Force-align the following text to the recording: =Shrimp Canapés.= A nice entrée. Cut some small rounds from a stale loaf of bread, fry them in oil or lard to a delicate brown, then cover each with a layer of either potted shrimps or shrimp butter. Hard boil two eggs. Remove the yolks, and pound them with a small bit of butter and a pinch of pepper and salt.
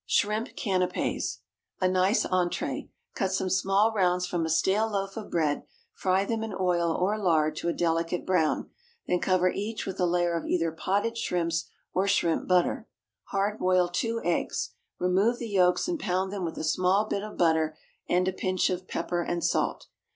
=Shrimp 0.07 0.55
Canapés.= 0.57 1.41
A 1.79 1.87
nice 1.87 2.25
entrée. 2.25 2.89
Cut 3.13 3.31
some 3.31 3.51
small 3.51 3.93
rounds 3.93 4.25
from 4.25 4.43
a 4.43 4.49
stale 4.49 4.89
loaf 4.89 5.15
of 5.15 5.29
bread, 5.29 5.61
fry 5.93 6.25
them 6.25 6.41
in 6.41 6.55
oil 6.59 6.91
or 6.95 7.19
lard 7.19 7.55
to 7.57 7.67
a 7.67 7.73
delicate 7.73 8.25
brown, 8.25 8.71
then 9.05 9.19
cover 9.19 9.51
each 9.51 9.85
with 9.85 9.99
a 9.99 10.07
layer 10.07 10.33
of 10.35 10.47
either 10.47 10.71
potted 10.71 11.19
shrimps 11.19 11.69
or 11.93 12.07
shrimp 12.07 12.47
butter. 12.47 12.87
Hard 13.25 13.59
boil 13.59 13.87
two 13.89 14.19
eggs. 14.23 14.71
Remove 14.97 15.37
the 15.37 15.47
yolks, 15.49 15.87
and 15.87 15.99
pound 15.99 16.33
them 16.33 16.43
with 16.43 16.57
a 16.57 16.63
small 16.63 17.05
bit 17.05 17.21
of 17.21 17.37
butter 17.37 17.77
and 18.09 18.27
a 18.27 18.33
pinch 18.33 18.71
of 18.71 18.87
pepper 18.87 19.21
and 19.21 19.43
salt. 19.43 19.85